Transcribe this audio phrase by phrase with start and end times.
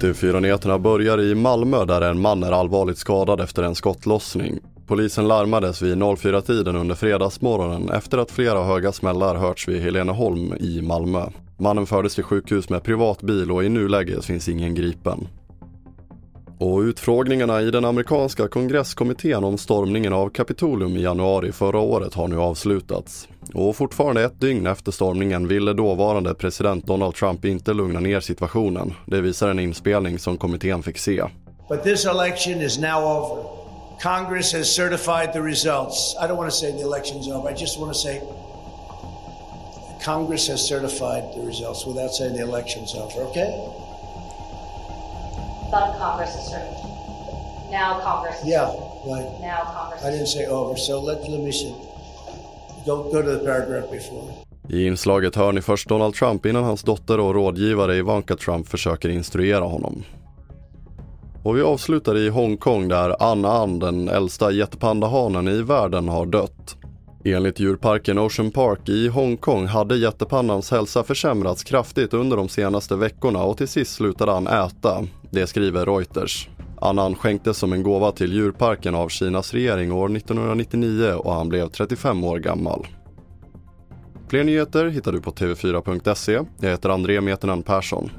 [0.00, 4.58] TV4-nyheterna börjar i Malmö där en man är allvarligt skadad efter en skottlossning.
[4.86, 10.82] Polisen larmades vid 04-tiden under fredagsmorgonen efter att flera höga smällar hörts vid Heleneholm i
[10.82, 11.26] Malmö.
[11.58, 15.28] Mannen fördes till sjukhus med privat bil och i nuläget finns ingen gripen.
[16.58, 22.28] Och utfrågningarna i den amerikanska kongresskommittén om stormningen av Kapitolium i januari förra året har
[22.28, 23.28] nu avslutats.
[23.54, 28.94] Och fortfarande ett dygn efter stormningen ville dåvarande president Donald Trump inte lugna ner situationen.
[29.06, 31.22] Det visar en inspelning som kommittén fick se.
[31.68, 33.60] But this election is now over.
[34.02, 36.16] Congress has certified the results.
[36.20, 37.50] I don't want to say the election's over.
[37.50, 38.20] I just want to say
[40.04, 43.50] Congress has certified the results without saying the election's over, okay?
[45.70, 46.74] But Congress is certain.
[47.70, 48.72] Now Congress is Yeah,
[49.06, 49.28] right.
[49.40, 51.74] Now Congress I didn't say over, so let, let me see.
[52.90, 54.32] Don't go to the paragraph before.
[54.68, 59.08] I inslaget hör ni först Donald Trump innan hans dotter och rådgivare Ivanka Trump försöker
[59.08, 60.02] instruera honom.
[61.42, 66.76] Och vi avslutar i Hongkong där Anna Ann, den äldsta jättepandahanen i världen, har dött.
[67.24, 73.42] Enligt djurparken Ocean Park i Hongkong hade jättepannans hälsa försämrats kraftigt under de senaste veckorna
[73.42, 75.06] och till sist slutade han äta.
[75.30, 76.48] Det skriver Reuters.
[76.80, 81.68] Annan skänktes som en gåva till djurparken av Kinas regering år 1999 och han blev
[81.68, 82.86] 35 år gammal.
[84.28, 86.40] Fler nyheter hittar du på tv4.se.
[86.60, 88.10] Jag heter André Metenen Persson.